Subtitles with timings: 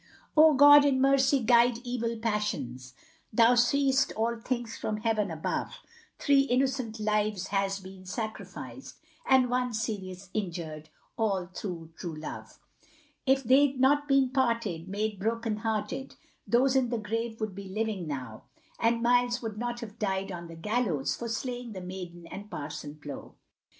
[0.35, 2.95] Oh, God, in mercy guide evil passions,
[3.31, 5.75] Thou seest all things from heaven above,
[6.17, 12.57] Three innocent lives has been sacrificed, And one serious injured, all through true love,
[13.27, 16.15] If they'd not been parted, made broken hearted,
[16.47, 18.45] Those in the grave would be living now,
[18.79, 22.95] And Miles would not have died on the gallows, For slaying the maiden and Parson
[22.99, 23.35] Plow.